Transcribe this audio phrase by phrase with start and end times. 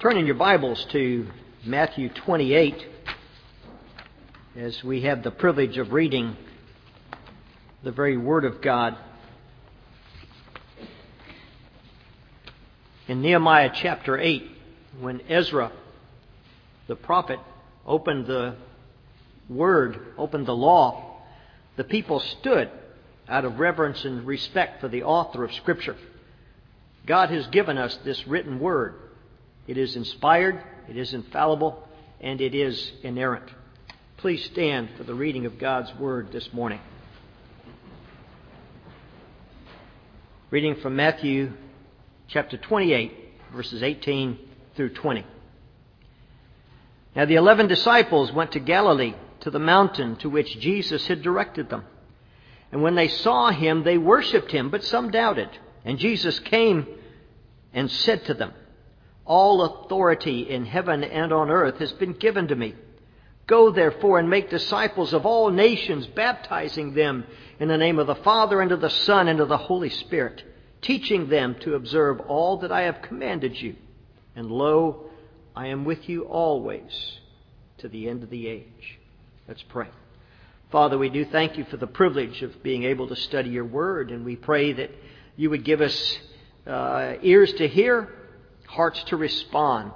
[0.00, 1.26] Turn in your Bibles to
[1.64, 2.86] Matthew 28
[4.56, 6.36] as we have the privilege of reading
[7.82, 8.96] the very Word of God.
[13.08, 14.48] In Nehemiah chapter 8,
[15.00, 15.72] when Ezra,
[16.86, 17.40] the prophet,
[17.84, 18.54] opened the
[19.48, 21.22] Word, opened the law,
[21.74, 22.70] the people stood
[23.28, 25.96] out of reverence and respect for the author of Scripture.
[27.04, 28.94] God has given us this written Word
[29.68, 31.86] it is inspired, it is infallible,
[32.20, 33.48] and it is inerrant.
[34.16, 36.80] Please stand for the reading of God's Word this morning.
[40.50, 41.52] Reading from Matthew
[42.26, 43.12] chapter 28,
[43.52, 44.38] verses 18
[44.74, 45.24] through 20.
[47.14, 51.68] Now the eleven disciples went to Galilee, to the mountain to which Jesus had directed
[51.68, 51.84] them.
[52.72, 55.50] And when they saw him, they worshipped him, but some doubted.
[55.84, 56.86] And Jesus came
[57.74, 58.52] and said to them,
[59.28, 62.74] all authority in heaven and on earth has been given to me.
[63.46, 67.24] Go therefore and make disciples of all nations, baptizing them
[67.60, 70.42] in the name of the Father and of the Son and of the Holy Spirit,
[70.82, 73.76] teaching them to observe all that I have commanded you.
[74.34, 75.04] And lo,
[75.54, 77.18] I am with you always
[77.78, 78.98] to the end of the age.
[79.46, 79.88] Let's pray.
[80.70, 84.10] Father, we do thank you for the privilege of being able to study your word,
[84.10, 84.90] and we pray that
[85.36, 86.18] you would give us
[86.66, 88.14] uh, ears to hear
[88.68, 89.92] hearts to respond.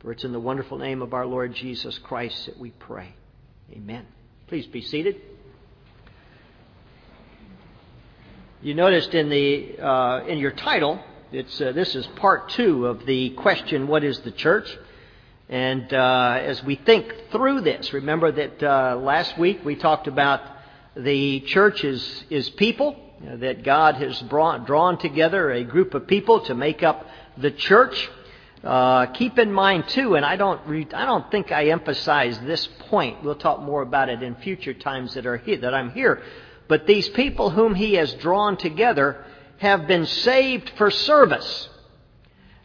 [0.00, 3.14] For it's in the wonderful name of our Lord Jesus Christ that we pray.
[3.72, 4.06] Amen.
[4.48, 5.20] Please be seated.
[8.60, 11.00] You noticed in the uh, in your title,
[11.32, 14.68] it's uh, this is part two of the question, "What is the church?"
[15.48, 20.40] And uh, as we think through this, remember that uh, last week we talked about
[20.96, 26.40] the church is, is people, that God has brought, drawn together a group of people
[26.46, 27.06] to make up
[27.36, 28.10] the church.
[28.62, 32.66] Uh, keep in mind too, and I don't, re- I don't think I emphasize this
[32.88, 33.22] point.
[33.22, 36.22] We'll talk more about it in future times that are here, that I'm here.
[36.66, 39.22] But these people whom He has drawn together
[39.58, 41.68] have been saved for service.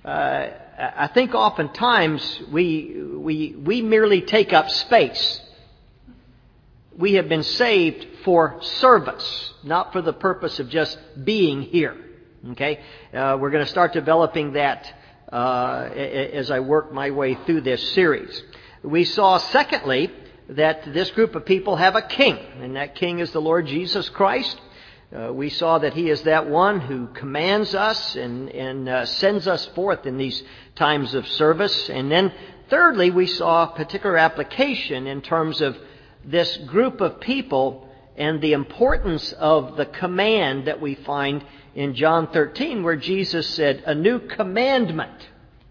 [0.06, 0.48] Uh,
[0.80, 5.42] I think oftentimes we, we, we merely take up space.
[6.98, 11.98] We have been saved for service, not for the purpose of just being here.
[12.52, 12.80] Okay?
[13.14, 14.94] Uh, we're going to start developing that
[15.32, 18.42] uh, as I work my way through this series.
[18.82, 20.12] We saw, secondly,
[20.50, 24.10] that this group of people have a king, and that king is the Lord Jesus
[24.10, 24.60] Christ.
[25.16, 29.48] Uh, we saw that he is that one who commands us and, and uh, sends
[29.48, 30.42] us forth in these
[30.76, 31.90] times of service.
[31.90, 32.32] And then,
[32.70, 35.78] thirdly, we saw a particular application in terms of
[36.24, 41.44] this group of people and the importance of the command that we find
[41.76, 45.30] in John 13 where Jesus said, A new commandment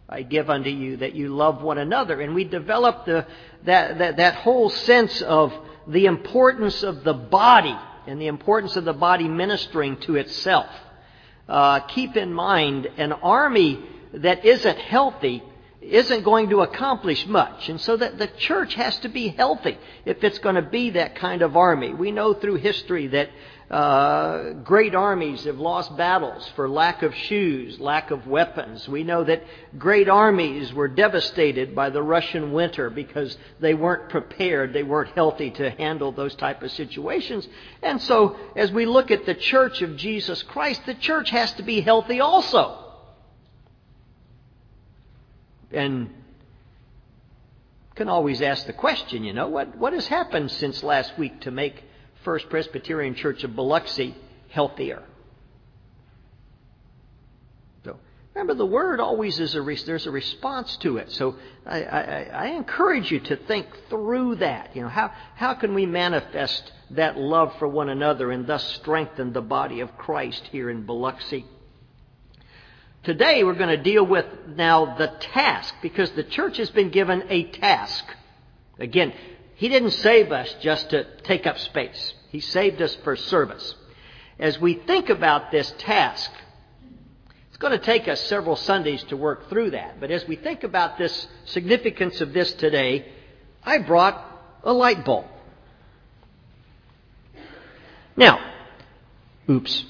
[0.09, 2.21] I give unto you that you love one another.
[2.21, 3.27] And we develop the,
[3.65, 5.53] that, that, that whole sense of
[5.87, 7.77] the importance of the body
[8.07, 10.71] and the importance of the body ministering to itself.
[11.47, 13.81] Uh, keep in mind, an army
[14.15, 15.43] that isn't healthy
[15.83, 17.69] isn't going to accomplish much.
[17.69, 21.17] And so that the church has to be healthy if it's going to be that
[21.17, 21.93] kind of army.
[21.93, 23.31] We know through history that
[23.71, 28.89] uh, great armies have lost battles for lack of shoes, lack of weapons.
[28.89, 29.43] We know that
[29.77, 35.51] great armies were devastated by the Russian winter because they weren't prepared, they weren't healthy
[35.51, 37.47] to handle those type of situations.
[37.83, 41.63] And so, as we look at the church of Jesus Christ, the church has to
[41.63, 42.87] be healthy also.
[45.71, 46.09] And
[47.97, 51.51] can always ask the question, you know, what, what has happened since last week to
[51.51, 51.83] make
[52.25, 54.15] First Presbyterian Church of Biloxi
[54.51, 55.03] healthier?
[57.85, 57.99] So
[58.35, 61.11] remember, the word always is a there's a response to it.
[61.13, 62.03] So I, I,
[62.33, 64.75] I encourage you to think through that.
[64.75, 69.33] You know, how how can we manifest that love for one another and thus strengthen
[69.33, 71.45] the body of Christ here in Biloxi?
[73.05, 77.25] Today we're going to deal with now the task because the church has been given
[77.29, 78.05] a task.
[78.79, 79.13] Again,
[79.59, 82.15] He didn't save us just to take up space.
[82.31, 83.75] He saved us for service.
[84.39, 86.31] As we think about this task,
[87.49, 89.99] it's going to take us several Sundays to work through that.
[89.99, 93.07] But as we think about this significance of this today,
[93.65, 94.25] I brought
[94.63, 95.27] a light bulb.
[98.17, 98.39] Now,
[99.51, 99.85] oops.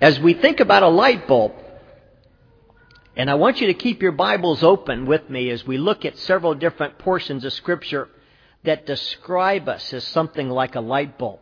[0.00, 1.52] As we think about a light bulb,
[3.14, 6.16] and I want you to keep your Bibles open with me as we look at
[6.18, 8.08] several different portions of Scripture
[8.64, 11.40] that describe us as something like a light bulb.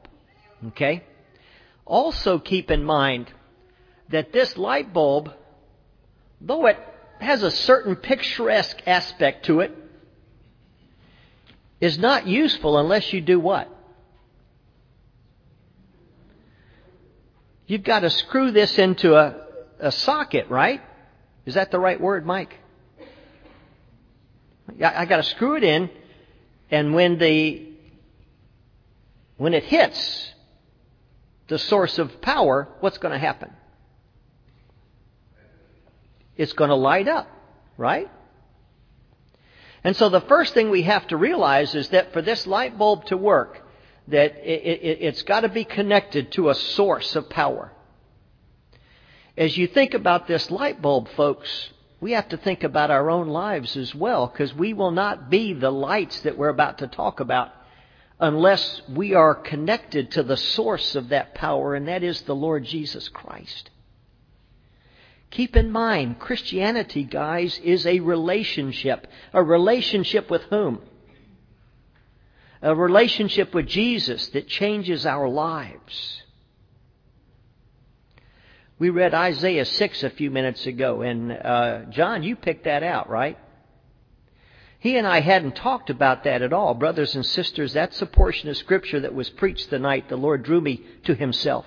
[0.68, 1.04] Okay?
[1.86, 3.32] Also keep in mind
[4.08, 5.32] that this light bulb,
[6.40, 6.78] though it
[7.20, 9.76] has a certain picturesque aspect to it
[11.80, 13.68] is not useful unless you do what?
[17.66, 19.36] You've got to screw this into a,
[19.78, 20.82] a socket, right?
[21.46, 22.56] Is that the right word, Mike?
[24.82, 25.90] I, got to screw it in,
[26.70, 27.66] and when the
[29.36, 30.32] when it hits
[31.48, 33.50] the source of power, what's going to happen?
[36.36, 37.28] It's going to light up,
[37.76, 38.10] right?
[39.82, 43.06] And so the first thing we have to realize is that for this light bulb
[43.06, 43.66] to work,
[44.08, 47.72] that it, it, it's got to be connected to a source of power.
[49.40, 53.28] As you think about this light bulb, folks, we have to think about our own
[53.28, 57.20] lives as well, because we will not be the lights that we're about to talk
[57.20, 57.50] about
[58.20, 62.66] unless we are connected to the source of that power, and that is the Lord
[62.66, 63.70] Jesus Christ.
[65.30, 69.06] Keep in mind, Christianity, guys, is a relationship.
[69.32, 70.82] A relationship with whom?
[72.60, 76.24] A relationship with Jesus that changes our lives.
[78.80, 83.10] We read Isaiah 6 a few minutes ago, and uh, John, you picked that out,
[83.10, 83.38] right?
[84.78, 86.72] He and I hadn't talked about that at all.
[86.72, 90.44] Brothers and sisters, that's a portion of Scripture that was preached the night the Lord
[90.44, 91.66] drew me to Himself.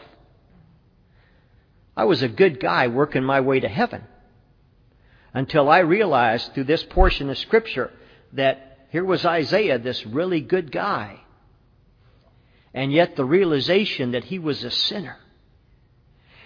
[1.96, 4.06] I was a good guy working my way to heaven
[5.36, 7.92] until I realized through this portion of Scripture
[8.32, 11.20] that here was Isaiah, this really good guy,
[12.74, 15.20] and yet the realization that he was a sinner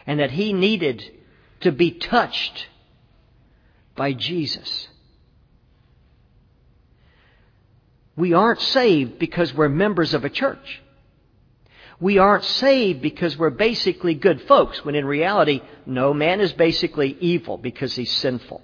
[0.08, 1.04] and that he needed
[1.60, 2.68] to be touched
[3.96, 4.88] by Jesus.
[8.16, 10.82] We aren't saved because we're members of a church.
[12.00, 17.18] We aren't saved because we're basically good folks, when in reality, no, man is basically
[17.20, 18.64] evil because he's sinful.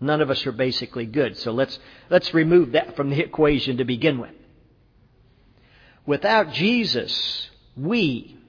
[0.00, 1.78] None of us are basically good, so let's,
[2.08, 4.30] let's remove that from the equation to begin with.
[6.06, 8.39] Without Jesus, we,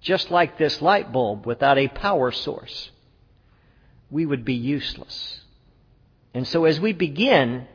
[0.00, 2.90] just like this light bulb without a power source,
[4.10, 5.40] we would be useless.
[6.34, 7.66] And so as we begin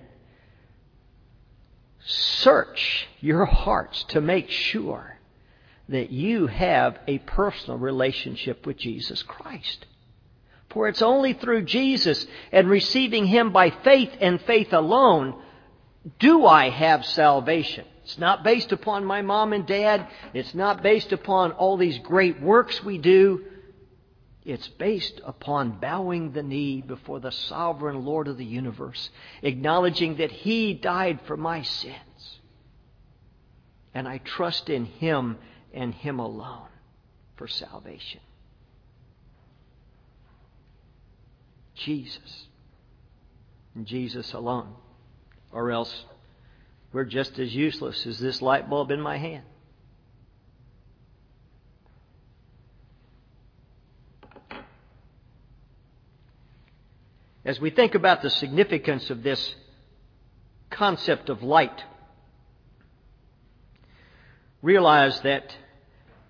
[2.06, 5.18] Search your hearts to make sure
[5.89, 9.88] that you have a personal relationship with Jesus Christ.
[10.69, 15.36] For it's only through Jesus and receiving Him by faith and faith alone
[16.19, 17.86] do I have salvation.
[18.06, 20.07] It's not based upon my mom and dad.
[20.31, 23.44] It's not based upon all these great works we do.
[24.44, 29.10] It's based upon bowing the knee before the sovereign Lord of the universe,
[29.42, 32.40] acknowledging that He died for my sins.
[33.96, 35.40] And I trust in Him
[35.74, 36.68] and Him alone
[37.38, 38.22] for salvation.
[41.74, 42.46] Jesus.
[43.74, 44.75] And Jesus alone.
[45.52, 46.06] Or else
[46.95, 49.44] we're just as useless as this light bulb in my hand.
[57.44, 59.56] As we think about the significance of this
[60.69, 61.83] concept of light,
[64.62, 65.53] realize that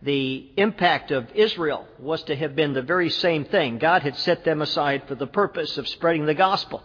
[0.01, 3.77] the impact of Israel was to have been the very same thing.
[3.77, 6.81] God had set them aside for the purpose of spreading the gospel.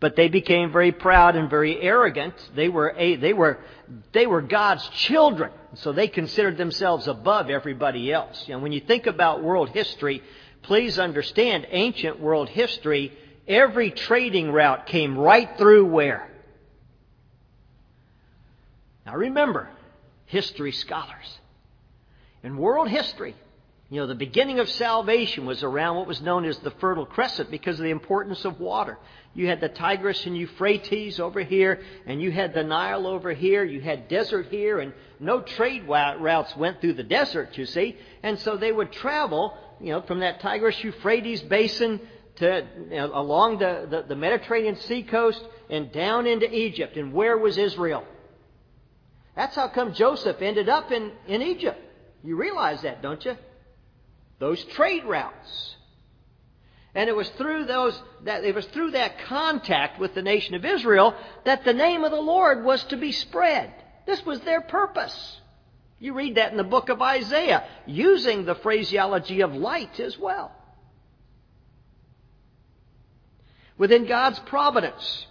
[0.00, 2.34] But they became very proud and very arrogant.
[2.54, 3.58] They were, a, they were,
[4.12, 5.50] they were God's children.
[5.74, 8.46] So they considered themselves above everybody else.
[8.48, 10.22] Know, when you think about world history,
[10.62, 13.12] please understand ancient world history,
[13.48, 16.30] every trading route came right through where?
[19.04, 19.68] Now remember,
[20.26, 21.38] history scholars.
[22.44, 23.34] In world history,
[23.90, 27.50] you know, the beginning of salvation was around what was known as the Fertile Crescent
[27.50, 28.98] because of the importance of water.
[29.32, 33.64] You had the Tigris and Euphrates over here, and you had the Nile over here,
[33.64, 37.96] you had desert here, and no trade routes went through the desert, you see.
[38.22, 41.98] And so they would travel you know, from that Tigris Euphrates basin
[42.36, 46.98] to you know, along the, the, the Mediterranean sea coast and down into Egypt.
[46.98, 48.04] And where was Israel?
[49.34, 51.80] That's how come Joseph ended up in, in Egypt.
[52.22, 53.36] You realize that, don't you?
[54.38, 55.76] Those trade routes.
[56.94, 60.64] And it was through those that it was through that contact with the nation of
[60.64, 61.14] Israel
[61.44, 63.72] that the name of the Lord was to be spread.
[64.06, 65.40] This was their purpose.
[66.00, 70.52] You read that in the book of Isaiah, using the phraseology of light as well.
[73.76, 75.26] Within God's providence,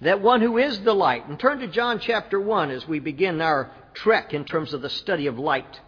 [0.00, 1.26] that one who is the light.
[1.28, 4.90] And turn to John chapter 1 as we begin our trek in terms of the
[4.90, 5.80] study of light.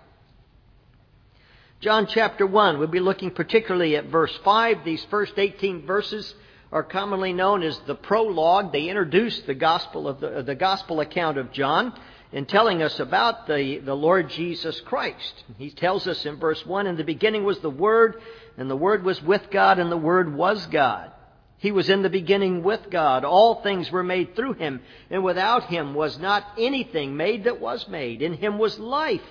[1.81, 4.85] John chapter 1, we'll be looking particularly at verse 5.
[4.85, 6.35] These first 18 verses
[6.73, 8.73] are commonly known as the prologue.
[8.73, 11.97] They introduce the gospel of the, the gospel account of John
[12.33, 15.45] in telling us about the, the Lord Jesus Christ.
[15.57, 18.21] He tells us in verse 1, In the beginning was the Word,
[18.57, 21.13] and the Word was with God, and the Word was God.
[21.59, 23.25] He was in the beginning with God.
[23.25, 24.81] All things were made through him,
[25.11, 28.21] and without him was not anything made that was made.
[28.21, 29.23] In him was life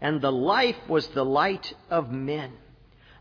[0.00, 2.52] and the life was the light of men.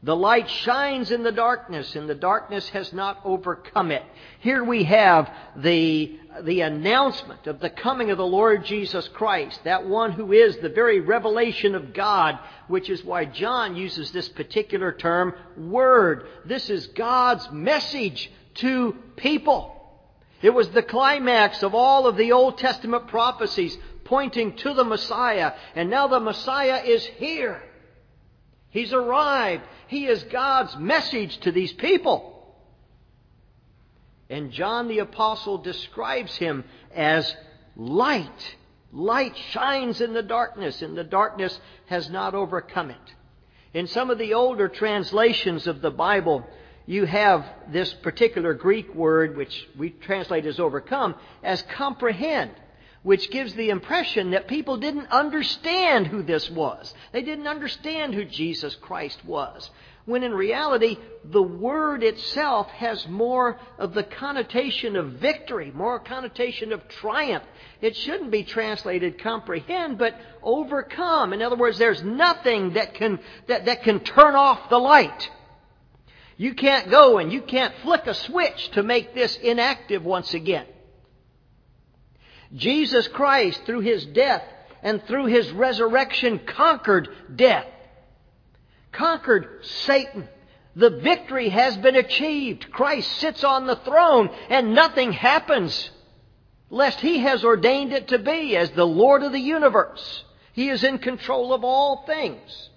[0.04, 4.04] The light shines in the darkness, and the darkness has not overcome it.
[4.40, 9.88] Here we have the, the announcement of the coming of the Lord Jesus Christ, that
[9.88, 14.92] one who is the very revelation of God, which is why John uses this particular
[14.92, 16.28] term, Word.
[16.46, 19.74] This is God's message to people.
[20.44, 23.76] It was the climax of all of the Old Testament prophecies
[24.08, 25.54] pointing to the Messiah.
[25.76, 27.62] And now the Messiah is here.
[28.70, 29.64] He's arrived.
[29.88, 32.34] He is God's message to these people.
[34.30, 36.64] And John the Apostle describes him
[36.96, 37.36] as
[37.76, 38.56] light.
[38.94, 43.16] Light shines in the darkness, and the darkness has not overcome it.
[43.74, 46.48] In some of the older translations of the Bible,
[46.86, 52.52] you have this particular Greek word, which we translate as overcome, as comprehend
[53.04, 56.94] which gives the impression that people didn't understand who this was.
[57.12, 59.70] They didn't understand who Jesus Christ was.
[60.06, 66.72] When in reality, the word itself has more of the connotation of victory, more connotation
[66.72, 67.44] of triumph.
[67.82, 71.34] It shouldn't be translated comprehend, but overcome.
[71.34, 75.30] In other words, there's nothing that can, that, that can turn off the light.
[76.38, 80.68] You can't go and you can't flick a switch to make this inactive once again.
[82.56, 84.44] Jesus Christ, through his death
[84.82, 87.68] and through his resurrection, conquered death,
[88.92, 90.28] conquered Satan.
[90.76, 92.72] The victory has been achieved.
[92.72, 95.90] Christ sits on the throne and nothing happens
[96.70, 100.24] lest he has ordained it to be as the Lord of the universe.
[100.54, 102.70] He is in control of all things.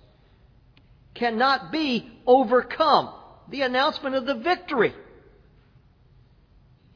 [1.15, 3.15] Cannot be overcome.
[3.49, 4.95] The announcement of the victory.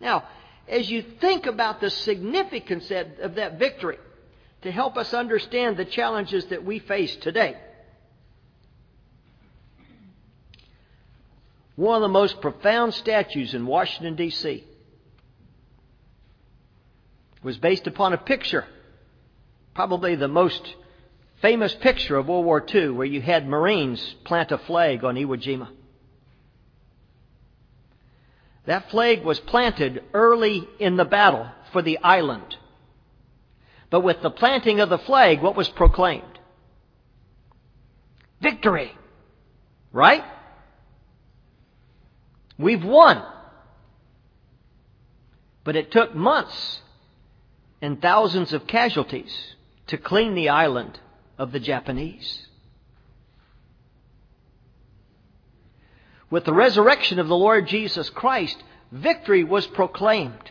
[0.00, 0.24] Now,
[0.68, 2.90] as you think about the significance
[3.20, 3.98] of that victory
[4.62, 7.56] to help us understand the challenges that we face today.
[11.76, 14.64] One of the most profound statues in Washington, D.C.
[17.42, 18.64] was based upon a picture,
[19.74, 20.74] probably the most
[21.42, 25.36] famous picture of World War II, where you had Marines plant a flag on Iwo
[25.36, 25.68] Jima.
[28.66, 32.56] That flag was planted early in the battle for the island.
[33.90, 36.38] But with the planting of the flag, what was proclaimed?
[38.40, 38.92] Victory.
[39.92, 40.24] Right?
[42.58, 43.22] We've won.
[45.62, 46.80] But it took months
[47.80, 49.54] and thousands of casualties
[49.88, 50.98] to clean the island
[51.38, 52.46] of the Japanese.
[56.30, 60.50] With the resurrection of the Lord Jesus Christ, victory was proclaimed.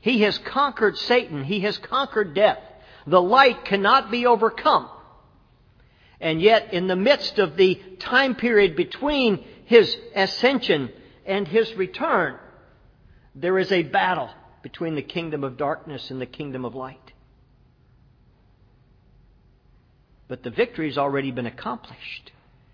[0.00, 1.44] He has conquered Satan.
[1.44, 2.58] He has conquered death.
[3.06, 4.88] The light cannot be overcome.
[6.20, 10.90] And yet, in the midst of the time period between his ascension
[11.24, 12.38] and his return,
[13.34, 14.30] there is a battle
[14.62, 17.12] between the kingdom of darkness and the kingdom of light.
[20.28, 22.32] But the victory has already been accomplished.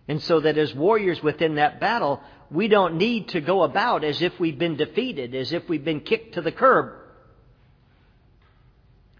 [0.09, 4.23] And so that as warriors within that battle, we don't need to go about as
[4.23, 6.95] if we've been defeated, as if we've been kicked to the curb.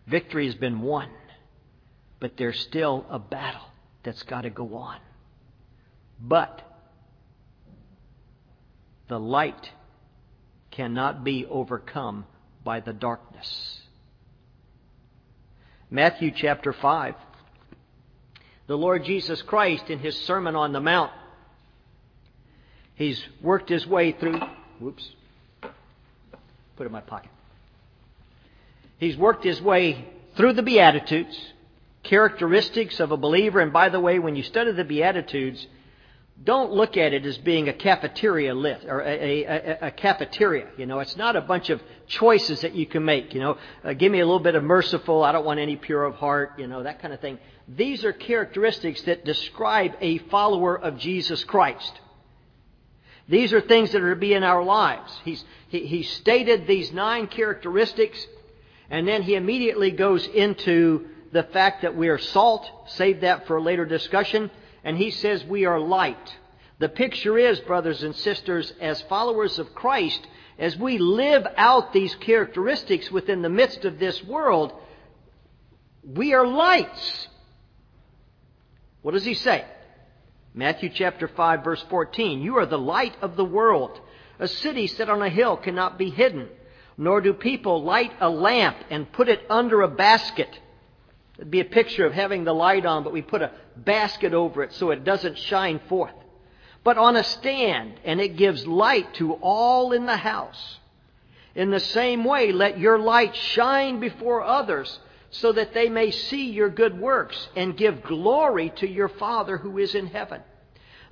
[0.07, 1.11] Victory has been won,
[2.19, 3.67] but there's still a battle
[4.03, 4.99] that's got to go on.
[6.19, 6.63] But
[9.09, 9.71] the light
[10.71, 12.25] cannot be overcome
[12.65, 13.81] by the darkness.
[15.91, 17.15] Matthew chapter 5
[18.69, 21.11] the Lord Jesus Christ in his Sermon on the Mount.
[22.95, 24.41] He's worked his way through.
[24.79, 25.09] Whoops.
[25.63, 25.73] Put
[26.85, 27.31] it in my pocket.
[28.99, 30.05] He's worked his way
[30.37, 31.37] through the Beatitudes,
[32.03, 33.61] characteristics of a believer.
[33.61, 35.67] And by the way, when you study the Beatitudes,
[36.45, 40.69] don't look at it as being a cafeteria list or a, a, a, cafeteria.
[40.77, 43.35] You know, it's not a bunch of choices that you can make.
[43.35, 45.25] You know, uh, give me a little bit of merciful.
[45.25, 46.53] I don't want any pure of heart.
[46.59, 47.39] You know, that kind of thing.
[47.69, 52.01] These are characteristics that describe a follower of Jesus Christ.
[53.29, 55.13] These are things that are to be in our lives.
[55.23, 58.27] He's, he, he stated these nine characteristics,
[58.89, 62.67] and then he immediately goes into the fact that we are salt.
[62.87, 64.51] Save that for a later discussion.
[64.83, 66.37] And he says we are light.
[66.79, 70.27] The picture is, brothers and sisters, as followers of Christ,
[70.59, 74.73] as we live out these characteristics within the midst of this world,
[76.03, 77.29] we are lights.
[79.03, 79.65] What does he say?
[80.55, 82.41] Matthew chapter 5 verse 14.
[82.41, 84.01] You are the light of the world.
[84.39, 86.49] A city set on a hill cannot be hidden,
[86.97, 90.59] nor do people light a lamp and put it under a basket.
[91.37, 94.63] It'd be a picture of having the light on, but we put a basket over
[94.65, 96.15] it so it doesn't shine forth.
[96.83, 100.79] But on a stand, and it gives light to all in the house.
[101.55, 104.99] In the same way, let your light shine before others
[105.31, 109.79] so that they may see your good works and give glory to your Father who
[109.79, 110.41] is in heaven.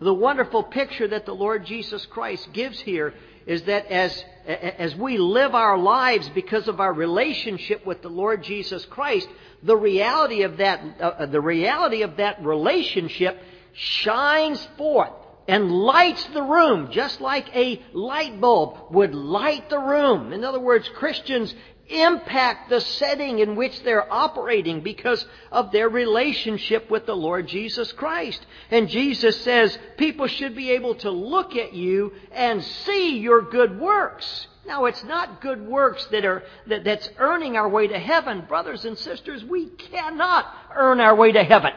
[0.01, 3.15] The wonderful picture that the Lord Jesus Christ gives here
[3.47, 8.43] is that as, as we live our lives because of our relationship with the Lord
[8.43, 9.29] Jesus Christ,
[9.63, 13.41] the reality of that, uh, the reality of that relationship
[13.73, 15.13] shines forth
[15.49, 20.33] and lights the room just like a light bulb would light the room.
[20.33, 21.55] In other words, Christians
[21.89, 27.93] impact the setting in which they're operating because of their relationship with the Lord Jesus
[27.93, 28.45] Christ.
[28.71, 33.81] And Jesus says people should be able to look at you and see your good
[33.81, 34.47] works.
[34.67, 38.45] Now, it's not good works that are, that, that's earning our way to heaven.
[38.49, 41.73] Brothers and sisters, we cannot earn our way to heaven.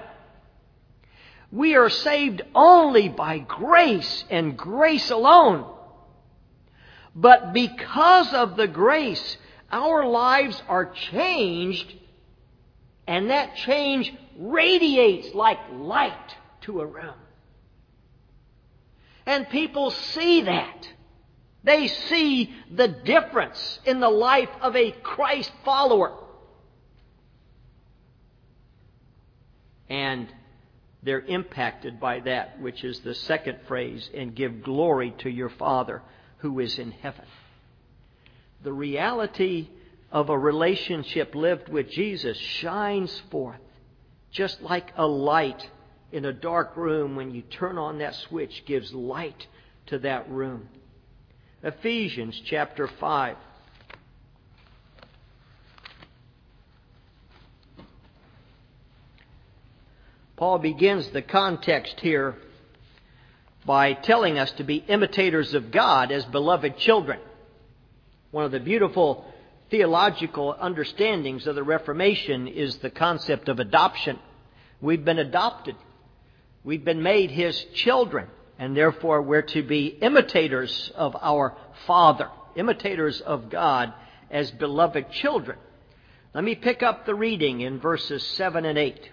[1.51, 5.71] We are saved only by grace and grace alone.
[7.15, 9.37] But because of the grace,
[9.71, 11.93] our lives are changed,
[13.07, 17.15] and that change radiates like light to a room.
[19.25, 20.87] And people see that.
[21.63, 26.17] They see the difference in the life of a Christ follower.
[29.89, 30.27] And
[31.03, 36.01] they're impacted by that, which is the second phrase, and give glory to your Father
[36.37, 37.25] who is in heaven.
[38.63, 39.69] The reality
[40.11, 43.59] of a relationship lived with Jesus shines forth
[44.31, 45.69] just like a light
[46.11, 49.47] in a dark room when you turn on that switch gives light
[49.87, 50.67] to that room.
[51.63, 53.35] Ephesians chapter 5.
[60.35, 62.35] Paul begins the context here
[63.65, 67.19] by telling us to be imitators of God as beloved children.
[68.31, 69.25] One of the beautiful
[69.71, 74.19] theological understandings of the Reformation is the concept of adoption.
[74.81, 75.75] We've been adopted.
[76.63, 78.27] We've been made His children,
[78.59, 83.93] and therefore we're to be imitators of our Father, imitators of God
[84.29, 85.57] as beloved children.
[86.35, 89.09] Let me pick up the reading in verses 7 and 8.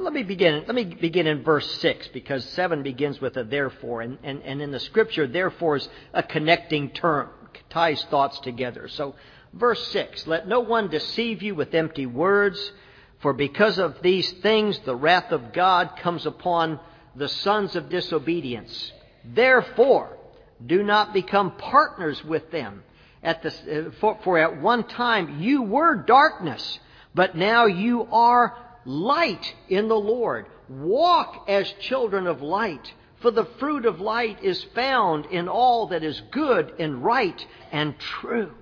[0.00, 0.64] Let me begin.
[0.66, 4.62] Let me begin in verse six because seven begins with a therefore, and, and, and
[4.62, 7.28] in the scripture, therefore is a connecting term,
[7.70, 8.88] ties thoughts together.
[8.88, 9.14] So,
[9.52, 12.72] verse six: Let no one deceive you with empty words,
[13.20, 16.80] for because of these things the wrath of God comes upon
[17.14, 18.92] the sons of disobedience.
[19.24, 20.16] Therefore,
[20.64, 22.82] do not become partners with them.
[23.22, 26.78] At the, uh, for, for at one time you were darkness,
[27.14, 28.56] but now you are
[28.86, 30.46] light in the Lord.
[30.68, 36.02] Walk as children of light, for the fruit of light is found in all that
[36.02, 38.52] is good and right and true.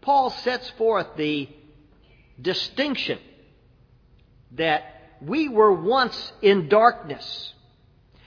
[0.00, 1.48] Paul sets forth the
[2.40, 3.18] distinction
[4.52, 4.82] that
[5.20, 7.52] we were once in darkness.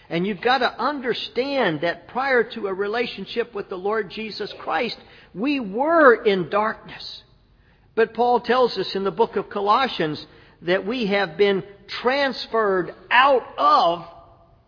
[0.09, 4.97] And you've got to understand that prior to a relationship with the Lord Jesus Christ,
[5.33, 7.23] we were in darkness.
[7.95, 10.25] But Paul tells us in the book of Colossians
[10.63, 14.05] that we have been transferred out of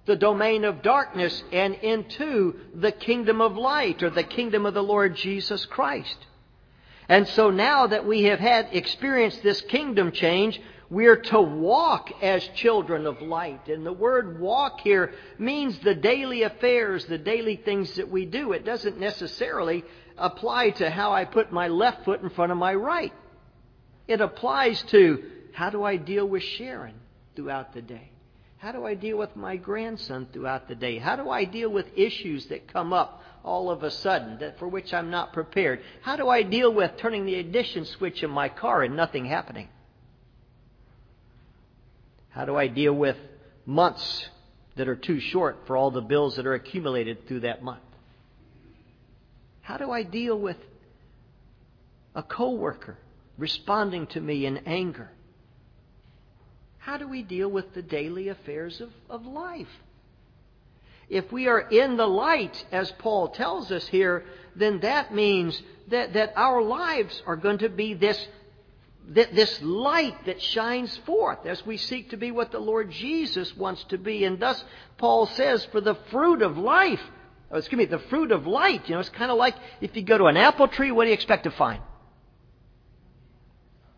[0.06, 4.84] the domain of darkness and into the kingdom of light or the kingdom of the
[4.84, 6.18] Lord Jesus Christ.
[7.08, 12.46] And so now that we have had experienced this kingdom change, we're to walk as
[12.50, 13.68] children of light.
[13.68, 18.52] And the word walk here means the daily affairs, the daily things that we do.
[18.52, 19.84] It doesn't necessarily
[20.18, 23.14] apply to how I put my left foot in front of my right.
[24.08, 25.24] It applies to
[25.54, 26.96] how do I deal with Sharon
[27.36, 28.10] throughout the day?
[28.58, 30.98] How do I deal with my grandson throughout the day?
[30.98, 34.68] How do I deal with issues that come up all of a sudden that for
[34.68, 35.82] which I'm not prepared?
[36.02, 39.68] How do I deal with turning the ignition switch in my car and nothing happening?
[42.30, 43.18] How do I deal with
[43.66, 44.28] months
[44.76, 47.82] that are too short for all the bills that are accumulated through that month?
[49.62, 50.58] How do I deal with
[52.16, 52.98] a coworker
[53.38, 55.10] responding to me in anger.
[56.84, 59.70] How do we deal with the daily affairs of, of life?
[61.08, 66.12] If we are in the light, as Paul tells us here, then that means that,
[66.12, 68.28] that our lives are going to be this,
[69.08, 73.86] this light that shines forth as we seek to be what the Lord Jesus wants
[73.86, 74.26] to be.
[74.26, 74.62] And thus,
[74.98, 77.02] Paul says, for the fruit of life,
[77.50, 80.02] oh, excuse me, the fruit of light, you know, it's kind of like if you
[80.02, 81.82] go to an apple tree, what do you expect to find?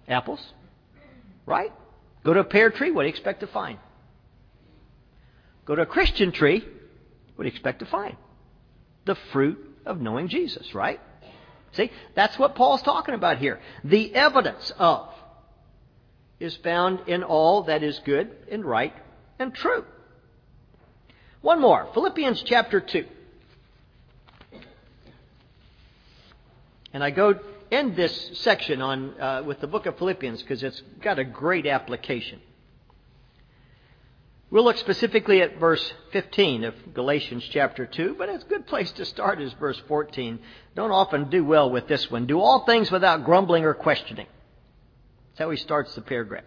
[0.07, 0.53] Apples,
[1.47, 1.71] right?
[2.25, 3.77] Go to a pear tree, what do you expect to find?
[5.65, 6.59] Go to a Christian tree,
[7.35, 8.17] what do you expect to find?
[9.05, 10.99] The fruit of knowing Jesus, right?
[11.73, 13.61] See, that's what Paul's talking about here.
[13.83, 15.09] The evidence of
[16.39, 18.93] is found in all that is good and right
[19.37, 19.85] and true.
[21.41, 23.05] One more, Philippians chapter 2.
[26.91, 27.39] And I go
[27.71, 31.65] end this section on uh, with the book of Philippians because it's got a great
[31.65, 32.39] application.
[34.51, 39.05] We'll look specifically at verse 15 of Galatians chapter 2, but a good place to
[39.05, 40.39] start is verse 14.
[40.75, 42.27] Don't often do well with this one.
[42.27, 44.27] Do all things without grumbling or questioning.
[45.31, 46.45] That's how he starts the paragraph.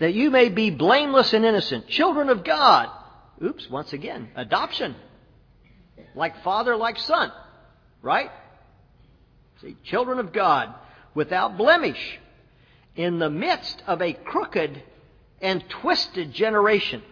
[0.00, 2.90] That you may be blameless and innocent, children of God.
[3.42, 4.94] Oops, once again, adoption.
[6.14, 7.32] Like father, like son.
[8.02, 8.30] Right?
[9.62, 10.72] See, children of God,
[11.14, 12.20] without blemish,
[12.94, 14.82] in the midst of a crooked
[15.40, 17.02] and twisted generation,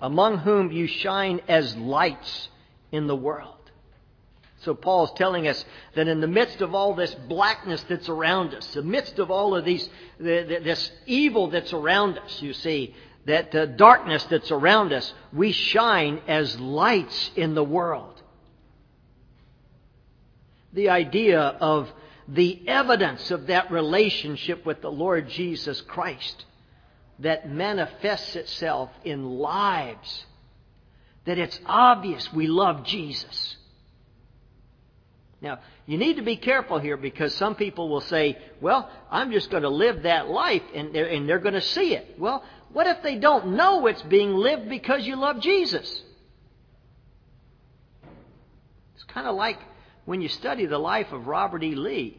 [0.00, 2.48] among whom you shine as lights
[2.92, 3.54] in the world.
[4.62, 8.66] So Paul's telling us that in the midst of all this blackness that's around us,
[8.74, 12.94] the midst of all of these, this evil that's around us, you see,
[13.26, 18.17] that uh, darkness that's around us, we shine as lights in the world.
[20.72, 21.90] The idea of
[22.28, 26.44] the evidence of that relationship with the Lord Jesus Christ
[27.20, 30.26] that manifests itself in lives.
[31.24, 33.56] That it's obvious we love Jesus.
[35.40, 39.50] Now, you need to be careful here because some people will say, well, I'm just
[39.50, 42.16] going to live that life and they're, and they're going to see it.
[42.18, 46.02] Well, what if they don't know it's being lived because you love Jesus?
[48.96, 49.58] It's kind of like
[50.08, 51.74] when you study the life of Robert E.
[51.74, 52.16] Lee.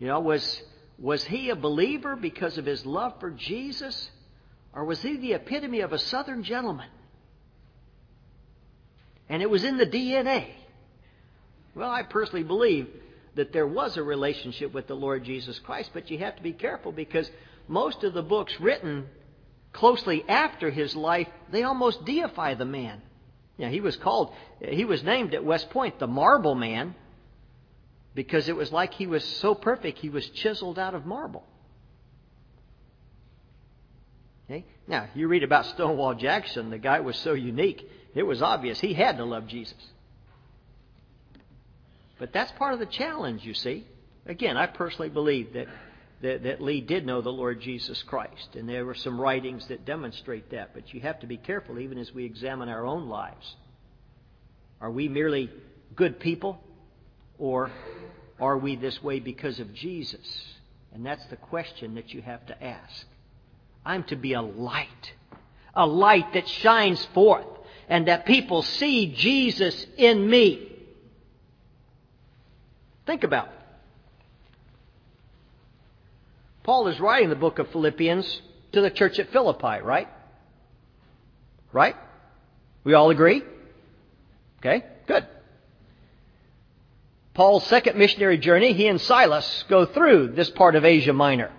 [0.00, 0.60] You know, was
[0.98, 4.10] was he a believer because of his love for Jesus?
[4.72, 6.88] Or was he the epitome of a southern gentleman?
[9.28, 10.48] And it was in the DNA.
[11.76, 12.88] Well, I personally believe
[13.36, 16.52] that there was a relationship with the Lord Jesus Christ, but you have to be
[16.52, 17.30] careful because
[17.68, 19.06] most of the books written
[19.72, 23.02] closely after his life, they almost deify the man.
[23.58, 26.94] Know, he was called, he was named at West Point the Marble Man
[28.14, 31.44] because it was like he was so perfect, he was chiseled out of marble.
[34.46, 34.64] Okay?
[34.86, 38.94] Now, you read about Stonewall Jackson, the guy was so unique, it was obvious he
[38.94, 39.74] had to love Jesus.
[42.18, 43.86] But that's part of the challenge, you see.
[44.26, 45.66] Again, I personally believe that,
[46.24, 49.84] that, that Lee did know the Lord Jesus Christ, and there were some writings that
[49.84, 50.72] demonstrate that.
[50.72, 53.56] But you have to be careful even as we examine our own lives.
[54.80, 55.50] Are we merely
[55.94, 56.58] good people,
[57.38, 57.70] or
[58.40, 60.46] are we this way because of Jesus?
[60.94, 63.06] And that's the question that you have to ask.
[63.84, 65.12] I'm to be a light,
[65.74, 67.44] a light that shines forth,
[67.86, 70.72] and that people see Jesus in me.
[73.04, 73.64] Think about it.
[76.64, 78.40] Paul is writing the book of Philippians
[78.72, 80.08] to the church at Philippi, right?
[81.72, 81.94] Right?
[82.82, 83.42] We all agree?
[84.58, 85.28] Okay, good.
[87.34, 91.52] Paul's second missionary journey, he and Silas go through this part of Asia Minor.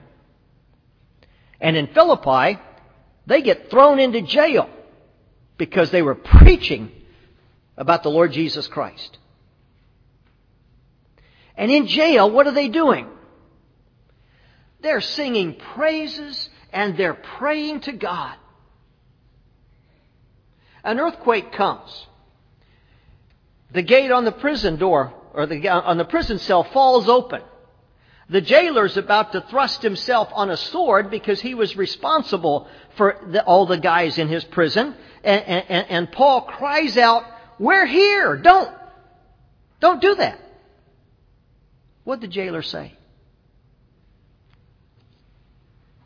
[1.62, 2.60] And in Philippi,
[3.28, 4.70] they get thrown into jail
[5.58, 6.91] because they were preaching
[7.78, 9.20] about the Lord Jesus Christ.
[11.56, 13.08] And in jail, what are they doing?
[14.86, 18.36] They're singing praises and they're praying to God.
[20.84, 22.06] An earthquake comes.
[23.71, 27.41] The gate on the prison door or the, on the prison cell falls open.
[28.30, 33.43] The jailer's about to thrust himself on a sword because he was responsible for the,
[33.43, 34.93] all the guys in his prison.
[35.24, 37.24] And, and, and Paul cries out,
[37.58, 38.38] We're here!
[38.38, 38.71] Don't!
[39.80, 40.39] Don't do that.
[42.04, 42.94] What'd the jailer say?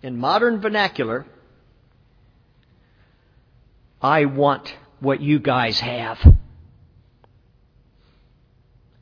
[0.02, 1.26] In modern vernacular,
[4.02, 6.18] I want what you guys have.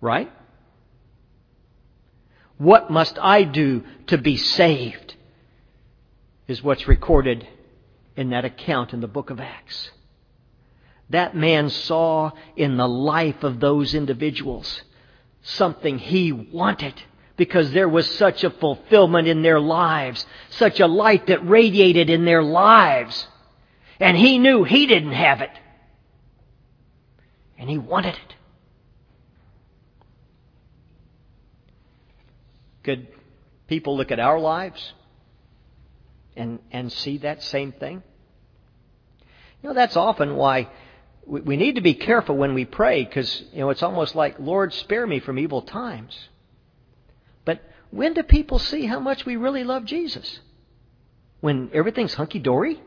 [0.01, 0.31] Right?
[2.57, 5.15] What must I do to be saved?
[6.47, 7.47] Is what's recorded
[8.17, 9.91] in that account in the book of Acts.
[11.09, 14.81] That man saw in the life of those individuals
[15.43, 16.95] something he wanted
[17.37, 22.25] because there was such a fulfillment in their lives, such a light that radiated in
[22.25, 23.27] their lives.
[23.99, 25.51] And he knew he didn't have it.
[27.57, 28.35] And he wanted it.
[32.83, 33.07] Could
[33.67, 34.93] people look at our lives
[36.35, 38.01] and, and see that same thing?
[39.61, 40.69] You know, that's often why
[41.25, 44.73] we, need to be careful when we pray because, you know, it's almost like, Lord,
[44.73, 46.17] spare me from evil times.
[47.91, 50.39] When do people see how much we really love Jesus?
[51.39, 52.81] When everything's hunky dory?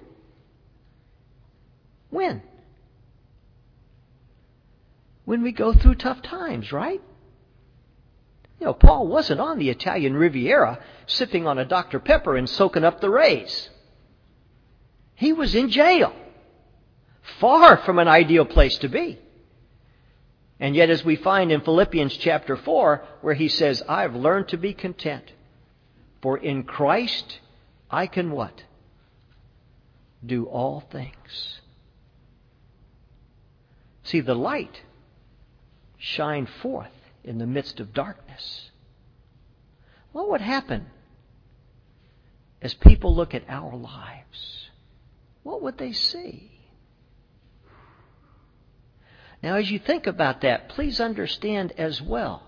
[2.11, 2.43] When?
[5.25, 7.01] When we go through tough times, right?
[8.59, 11.99] You know, Paul wasn't on the Italian Riviera sipping on a Dr.
[11.99, 13.71] Pepper and soaking up the rays.
[15.15, 16.13] He was in jail.
[17.39, 19.19] Far from an ideal place to be.
[20.61, 24.59] And yet, as we find in Philippians chapter 4, where he says, I've learned to
[24.59, 25.25] be content.
[26.21, 27.41] For in Christ
[27.91, 28.63] I can what?
[30.25, 31.61] Do all things.
[34.03, 34.83] See, the light
[35.97, 36.93] shine forth
[37.25, 38.71] in the midst of darkness.
[40.13, 40.87] What would happen
[42.61, 44.69] as people look at our lives?
[45.43, 46.60] What would they see?
[49.43, 52.43] Now, as you think about that, please understand as well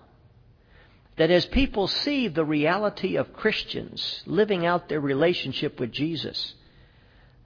[1.15, 6.55] that as people see the reality of Christians living out their relationship with Jesus,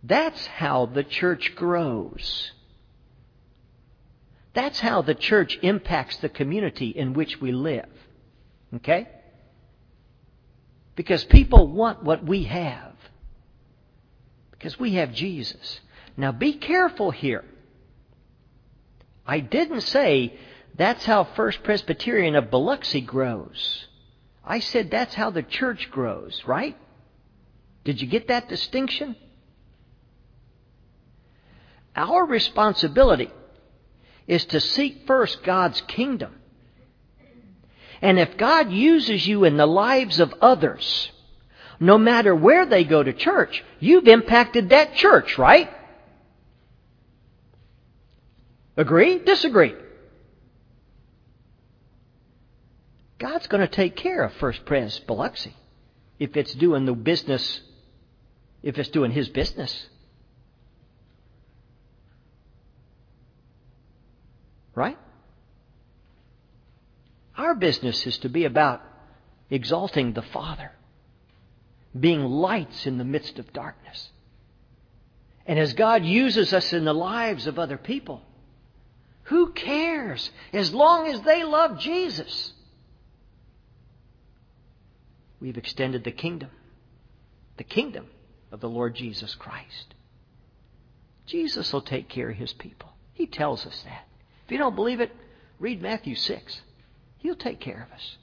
[0.04, 2.52] that's how the church grows.
[4.54, 7.90] That's how the church impacts the community in which we live.
[8.76, 9.08] Okay?
[10.96, 12.94] Because people want what we have.
[14.52, 15.80] Because we have Jesus.
[16.16, 17.46] Now be careful here.
[19.28, 20.34] I didn't say
[20.76, 23.86] that's how First Presbyterian of Biloxi grows.
[24.46, 26.78] I said that's how the church grows, right?
[27.84, 29.18] Did you get that distinction?
[31.96, 33.32] Our responsibility
[34.28, 36.36] is to seek first God's kingdom.
[38.02, 41.12] And if God uses you in the lives of others,
[41.80, 45.70] no matter where they go to church, you've impacted that church, right?
[48.78, 49.18] Agree?
[49.18, 49.74] Disagree?
[53.18, 55.56] God's going to take care of First Pres Biloxi
[56.20, 57.62] if it's doing the business,
[58.62, 59.88] if it's doing His business.
[64.76, 64.98] Right?
[67.36, 68.84] Our business is to be about
[69.50, 70.72] exalting the Father,
[72.00, 74.10] being lights in the midst of darkness.
[75.48, 78.22] And as God uses us in the lives of other people,
[79.28, 80.32] who cares?
[80.54, 82.54] As long as they love Jesus.
[85.42, 86.50] We've extended the kingdom.
[87.58, 88.08] The kingdom
[88.54, 89.96] of the Lord Jesus Christ.
[91.26, 92.94] Jesus will take care of his people.
[93.14, 94.08] He tells us that.
[94.46, 95.12] If you don't believe it,
[95.60, 96.62] read Matthew 6.
[97.18, 98.16] He'll take care of us.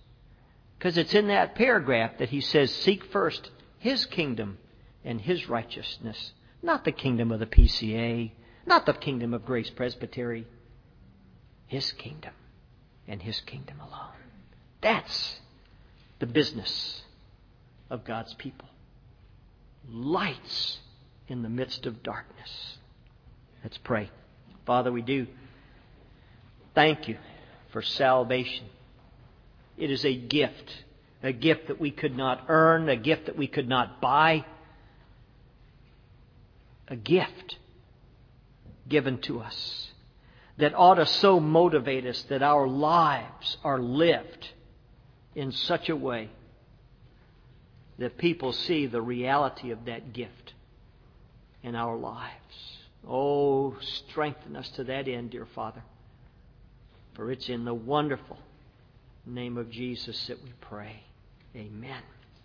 [0.79, 4.57] Because it's in that paragraph that he says, Seek first his kingdom
[5.05, 8.31] and his righteousness, not the kingdom of the PCA,
[8.65, 10.47] not the kingdom of Grace Presbytery,
[11.75, 12.33] his kingdom
[13.09, 14.15] and His kingdom alone.
[14.81, 15.41] That's
[16.21, 17.03] the business
[17.91, 18.69] of God's people.
[19.91, 20.79] Lights
[21.27, 22.79] in the midst of darkness.
[23.65, 24.09] Let's pray.
[24.67, 25.27] Father, we do
[26.77, 27.19] thank you
[27.73, 28.67] for salvation.
[29.77, 30.85] It is a gift,
[31.25, 34.45] a gift that we could not earn, a gift that we could not buy,
[36.87, 37.57] a gift
[38.89, 39.91] given to us
[40.57, 44.51] that ought to so motivate us that our lives are lived
[45.35, 46.31] in such a way
[47.99, 50.55] that people see the reality of that gift
[51.63, 52.79] in our lives.
[53.07, 55.83] Oh, strengthen us to that end, dear Father.
[57.15, 58.39] For it's in the wonderful
[59.27, 61.03] name of Jesus that we pray.
[61.55, 62.03] Amen.